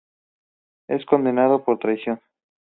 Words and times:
Es 0.87 1.05
condenado 1.05 1.63
por 1.63 1.77
traición. 1.77 2.19